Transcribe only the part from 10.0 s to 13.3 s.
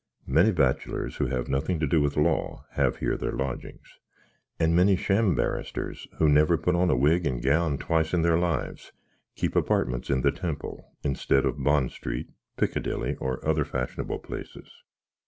in the Temple, instead of Bon Street, Pickledilly,